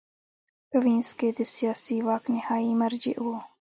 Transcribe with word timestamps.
په 0.69 0.77
وینز 0.83 1.09
کې 1.19 1.29
د 1.33 1.39
سیاسي 1.55 1.97
واک 2.07 2.23
نهايي 2.35 2.73
مرجع 2.81 3.17
وه 3.25 3.39